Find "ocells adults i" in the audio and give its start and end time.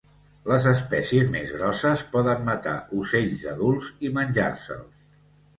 3.03-4.15